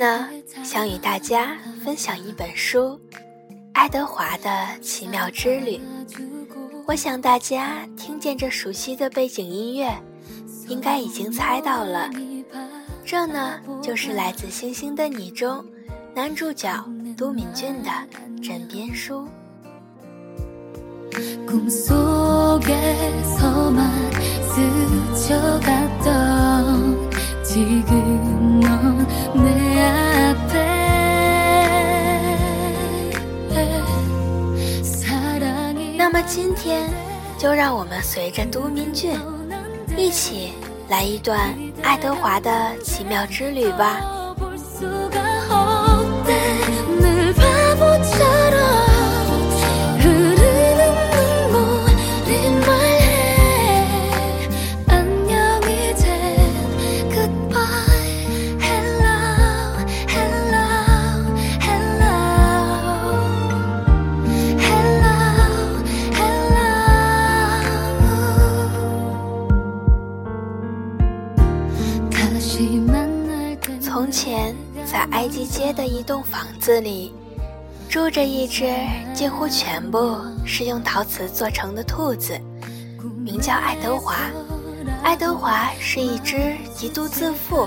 [0.00, 0.28] 今天呢，
[0.64, 2.98] 想与大家分享一本书
[3.74, 5.76] 《爱德华的奇妙之旅》。
[6.86, 9.92] 我想大家听见这熟悉的背景音乐，
[10.68, 12.08] 应该已经猜到了，
[13.04, 15.62] 这呢就是来自《星星的你》中
[16.14, 16.82] 男主角
[17.14, 17.90] 都敏俊的
[18.42, 19.28] 枕边书。
[36.32, 36.88] 今天，
[37.36, 39.18] 就让我们随着都敏俊
[39.96, 40.52] 一起
[40.88, 44.00] 来一段爱德华的奇妙之旅吧。
[75.12, 77.14] 埃及街的一栋房子里，
[77.88, 78.72] 住着一只
[79.12, 80.16] 几乎全部
[80.46, 82.38] 是用陶瓷做成的兔子，
[83.18, 84.16] 名叫爱德华。
[85.02, 87.66] 爱德华是一只极度自负、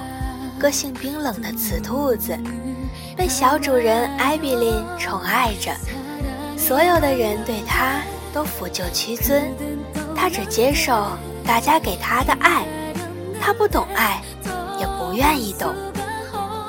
[0.60, 2.38] 个性冰冷的雌兔子，
[3.16, 5.72] 被小主人艾比琳宠爱着。
[6.58, 8.02] 所有的人对他
[8.34, 9.52] 都俯就屈尊，
[10.16, 11.08] 他只接受
[11.46, 12.66] 大家给他的爱，
[13.42, 14.22] 他不懂爱，
[14.80, 15.74] 也不愿意懂。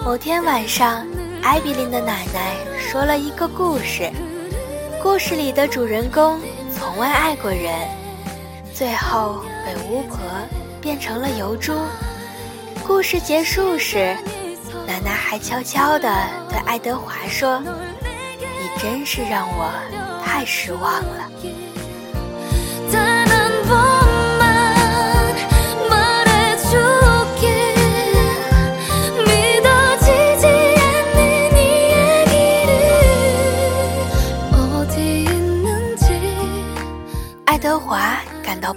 [0.05, 1.07] 某天晚上，
[1.43, 4.13] 艾比琳的奶奶说了一个故事。
[5.03, 6.39] 故事里的主人公
[6.71, 7.73] 从未爱过人，
[8.75, 10.19] 最后被巫婆
[10.79, 11.73] 变成了油猪。
[12.87, 14.15] 故事结束时，
[14.87, 16.15] 奶奶还悄悄地
[16.51, 17.59] 对爱德华说
[18.39, 19.73] ：“你真是让我
[20.23, 21.31] 太失望了。”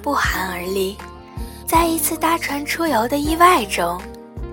[0.01, 0.97] 不寒而栗，
[1.65, 3.99] 在一次搭船出游的意外中，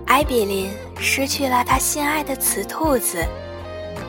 [0.06, 3.24] 艾比琳失去了他心爱的雌兔子，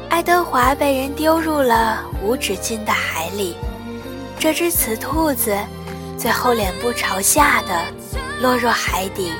[0.09, 3.55] 爱德华被人丢入了无止境的海里。
[4.39, 5.55] 这只雌兔子
[6.17, 7.81] 最后脸部朝下的
[8.41, 9.31] 落入海底，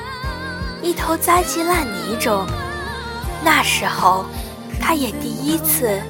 [0.82, 2.46] 一头栽进烂泥中。
[3.44, 4.24] 那时候，
[4.80, 6.00] 他也第一次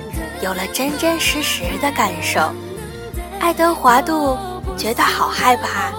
[0.43, 2.53] 有了真真实实的感受。
[3.41, 4.37] 爱德华度。
[4.77, 5.93] 觉得好害怕。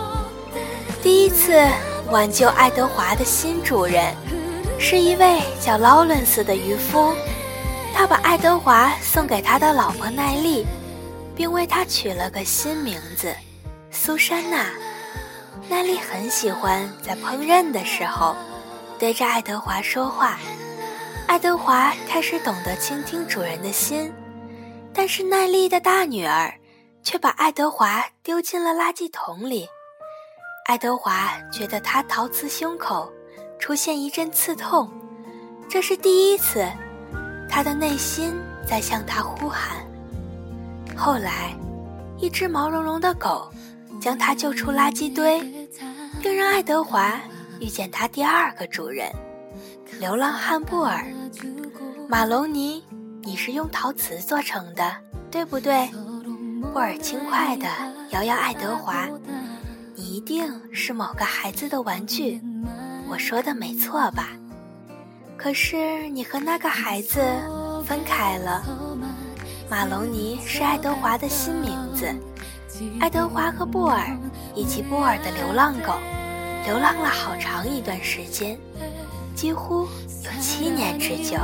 [1.02, 1.66] 第一次
[2.10, 4.14] 挽救爱德华的新主人，
[4.80, 7.14] 是一位叫劳伦斯的渔夫。
[7.94, 10.66] 他把爱德华送给他的老婆奈丽，
[11.36, 13.34] 并为他取了个新名字——
[13.90, 14.68] 苏珊娜。
[15.68, 18.36] 奈丽很喜欢在烹饪的时候
[19.00, 20.38] 对着爱德华说话。
[21.26, 24.14] 爱德华开始懂得倾听主人的心，
[24.94, 26.54] 但是奈丽的大女儿。
[27.08, 29.66] 却把爱德华丢进了垃圾桶里。
[30.66, 33.10] 爱德华觉得他陶瓷胸口
[33.58, 34.92] 出现一阵刺痛，
[35.70, 36.70] 这是第一次，
[37.50, 38.38] 他的内心
[38.68, 39.78] 在向他呼喊。
[40.98, 41.56] 后来，
[42.18, 43.50] 一只毛茸茸的狗
[44.02, 45.40] 将他救出垃圾堆，
[46.22, 47.18] 并让爱德华
[47.62, 49.10] 遇见他第二个主人——
[49.98, 51.06] 流浪汉布尔。
[52.10, 52.84] 马龙尼，
[53.22, 54.94] 你是用陶瓷做成的，
[55.32, 55.90] 对不对？
[56.62, 57.68] 布尔轻快地
[58.12, 59.08] 摇摇爱德华
[59.96, 62.42] ：“你一定是某个孩子的玩具，
[63.10, 64.30] 我说的没错吧？
[65.38, 67.22] 可是你和那个孩子
[67.86, 68.64] 分开了。
[69.70, 72.14] 马龙尼是爱德华的新名字。
[73.00, 74.18] 爱德华和布尔
[74.56, 75.94] 以及布尔的流浪狗，
[76.66, 78.58] 流浪了好长一段时间，
[79.36, 79.88] 几乎
[80.24, 81.38] 有七年之久。”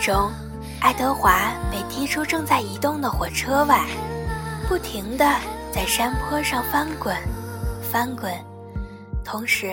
[0.00, 0.30] 中，
[0.80, 3.84] 爱德华被踢出正在移动的火车外，
[4.68, 5.24] 不停地
[5.72, 7.16] 在山坡上翻滚，
[7.90, 8.32] 翻滚，
[9.24, 9.66] 同时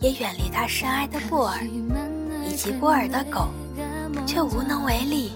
[0.00, 1.58] 也远离他深爱的布尔
[2.46, 3.48] 以及布尔的狗，
[4.26, 5.32] 却无能为力。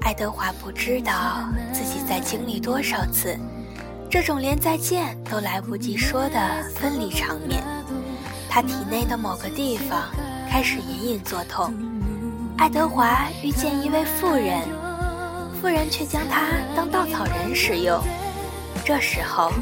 [0.00, 3.36] 爱德华不知道自己在经历多少次
[4.08, 7.62] 这种连再见都来不及说的分离场面，
[8.48, 10.02] 他体内的某个地方
[10.48, 11.74] 开始隐隐作痛。
[12.58, 14.60] 爱德华遇见一位妇人，
[15.60, 18.02] 妇人却将他当稻草人使用。
[18.84, 19.52] 这时候，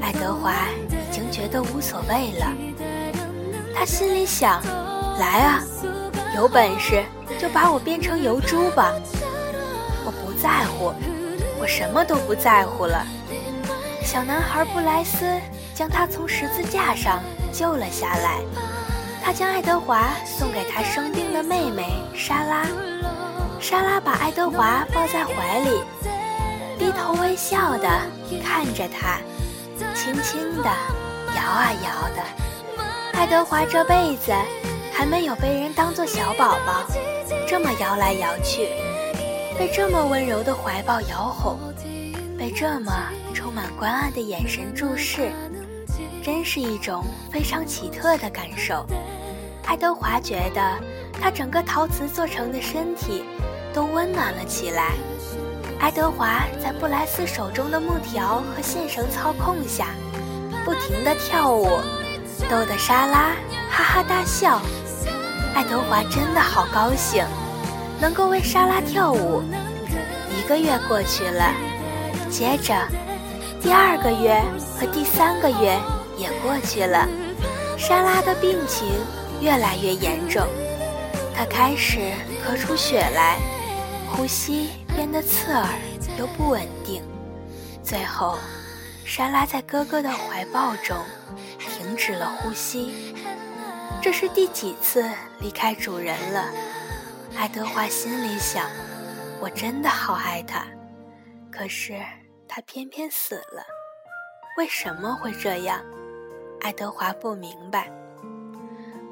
[0.00, 0.52] 爱德华
[0.88, 2.52] 已经觉得无所谓了。
[3.74, 4.62] 他心里想
[5.18, 5.62] ：“来啊，
[6.36, 7.02] 有本事
[7.38, 8.92] 就把我变成油猪吧！
[10.04, 10.92] 我不在乎，
[11.58, 13.04] 我什么都不在乎了。”
[14.04, 15.24] 小男孩布莱斯
[15.74, 17.20] 将他从十字架上
[17.52, 18.40] 救了下来。
[19.24, 22.66] 他将爱德华送给他生病的妹妹莎拉。
[23.58, 25.80] 莎拉把爱德华抱在怀里，
[26.78, 27.88] 低头微笑地
[28.44, 29.18] 看着他，
[29.94, 30.68] 轻轻地
[31.34, 32.22] 摇啊摇的。
[33.18, 34.30] 爱德华这辈子
[34.92, 36.84] 还没有被人当作小宝宝
[37.48, 38.68] 这么摇来摇去，
[39.58, 41.58] 被这么温柔的怀抱摇哄，
[42.38, 42.92] 被这么
[43.32, 45.32] 充满关爱的眼神注视。
[46.24, 48.86] 真是一种非常奇特的感受。
[49.66, 50.78] 爱德华觉得
[51.20, 53.26] 他整个陶瓷做成的身体
[53.74, 54.92] 都温暖了起来。
[55.78, 59.88] 爱德华在布莱斯手中的木条和线绳操控下，
[60.64, 61.66] 不停地跳舞，
[62.48, 63.36] 逗得莎拉
[63.70, 64.62] 哈哈大笑。
[65.54, 67.22] 爱德华真的好高兴，
[68.00, 69.42] 能够为莎拉跳舞。
[70.38, 71.52] 一个月过去了，
[72.30, 72.74] 接着
[73.60, 74.42] 第二个月
[74.80, 75.78] 和第三个月。
[76.16, 77.08] 也过去了，
[77.76, 78.86] 莎拉的病情
[79.40, 80.46] 越来越严重，
[81.36, 82.12] 她开始
[82.46, 83.38] 咳出血来，
[84.10, 85.68] 呼吸变得刺耳
[86.18, 87.02] 又不稳定。
[87.82, 88.38] 最后，
[89.04, 90.96] 莎拉在哥哥的怀抱中
[91.58, 93.14] 停止了呼吸。
[94.00, 95.08] 这是第几次
[95.40, 96.50] 离开主人了？
[97.36, 98.70] 爱德华心里想：
[99.40, 100.66] 我真的好爱他，
[101.50, 102.00] 可是
[102.48, 103.64] 他偏偏死了。
[104.56, 105.82] 为什么会这样？
[106.64, 107.92] 爱德华不明白。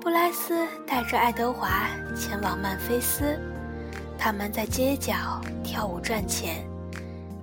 [0.01, 3.39] 布莱斯带着爱德华前往曼菲斯，
[4.19, 5.13] 他们在街角
[5.63, 6.67] 跳舞赚钱，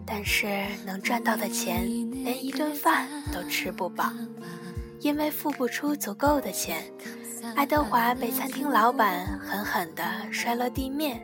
[0.07, 1.85] 但是能赚到的钱
[2.23, 4.11] 连一顿饭都吃不饱，
[5.00, 6.83] 因为付不出足够的钱，
[7.56, 11.23] 爱德华被餐厅老板狠狠地摔落地面，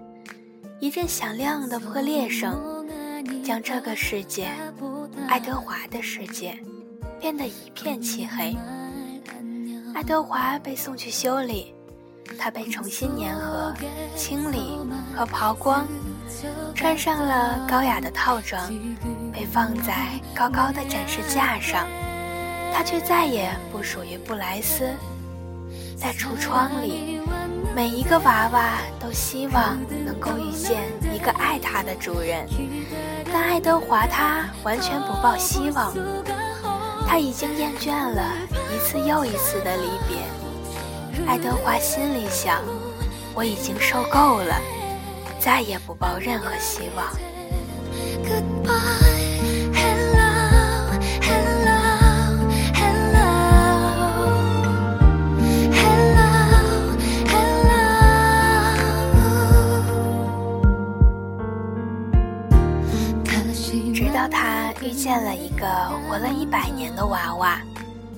[0.80, 2.86] 一阵响亮的破裂声
[3.44, 4.52] 将这个世界——
[5.28, 6.56] 爱德华的世界。
[7.18, 8.56] 变得一片漆黑。
[9.96, 11.74] 爱德华被送去修理，
[12.38, 13.74] 他被重新粘合、
[14.14, 14.78] 清理
[15.16, 15.88] 和抛光，
[16.76, 18.62] 穿上了高雅的套装，
[19.32, 21.88] 被放在高高的展示架上。
[22.74, 24.84] 他却再也不属于布莱斯。
[25.96, 27.22] 在橱窗里，
[27.74, 30.84] 每一个娃娃都希望能够遇见
[31.14, 32.46] 一个爱他的主人，
[33.32, 35.94] 但爱德华他完全不抱希望。
[37.08, 38.22] 他已经厌倦了
[38.74, 40.18] 一次又一次的离别，
[41.28, 42.62] 爱德华心里想：
[43.34, 44.60] 我已经受够了，
[45.40, 47.08] 再也不抱任何希望。
[48.26, 49.05] Goodbye.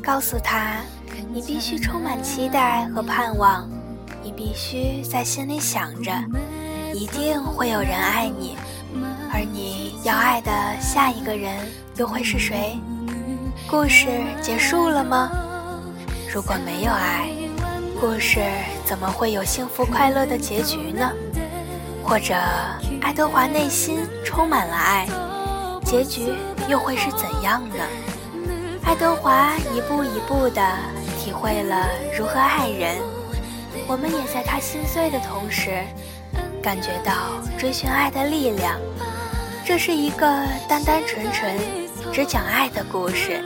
[0.08, 0.78] 告诉他
[1.34, 3.70] ：“你必须充满期待和盼望，
[4.24, 6.10] 你必须在心里想着，
[6.94, 8.56] 一定会有人爱你，
[9.34, 10.50] 而你要爱的
[10.80, 11.58] 下一个人
[11.98, 12.80] 又会是谁？”
[13.70, 14.08] 故事
[14.42, 15.30] 结束了吗？
[16.34, 17.28] 如果没有爱，
[18.00, 18.40] 故事
[18.86, 21.12] 怎么会有幸福快乐的结局呢？
[22.02, 22.34] 或者，
[23.02, 25.06] 爱德华内心充满了爱，
[25.84, 26.32] 结局？
[26.70, 27.76] 又会是怎样呢？
[28.88, 30.62] 爱德华一步一步地
[31.20, 32.96] 体会了如何爱人，
[33.86, 35.84] 我们也在他心碎的同时，
[36.64, 37.14] 感觉到
[37.60, 38.80] 追寻爱的力量。
[39.66, 40.26] 这是一个
[40.70, 41.60] 单单纯纯
[42.14, 43.44] 只讲爱的故事，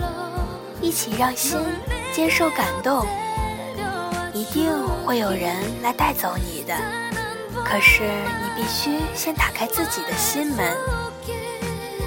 [0.80, 1.60] 一起让心
[2.14, 3.04] 接受感动。
[4.36, 4.72] 一定
[5.04, 6.78] 会有人来带走你的，
[7.66, 10.72] 可是你必须先打开自己的心门。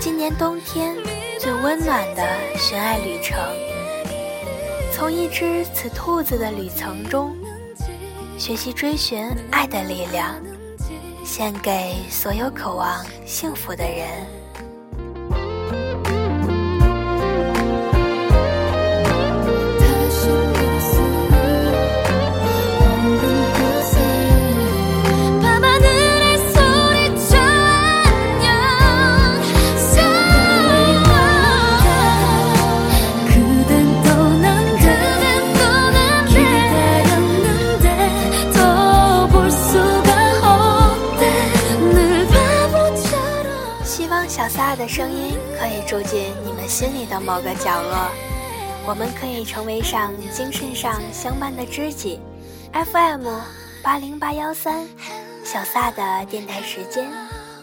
[0.00, 0.94] 今年冬天
[1.38, 2.26] 最温暖的
[2.56, 3.36] 寻爱旅程，
[4.92, 7.36] 从一只雌兔子的旅程中
[8.38, 10.34] 学习追寻爱的力量，
[11.24, 14.43] 献给所有渴望幸福的人。
[44.94, 48.08] 声音可以住进你们心里的某个角落，
[48.86, 52.20] 我们可以成为上精神上相伴的知己。
[52.72, 53.26] FM
[53.82, 54.86] 八零八幺三，
[55.44, 57.08] 小撒的电台时间，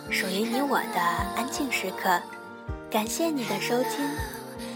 [0.09, 0.99] 属于你我的
[1.37, 2.19] 安静时刻。
[2.89, 4.05] 感谢你的收听，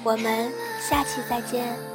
[0.02, 1.95] 我们下期再见。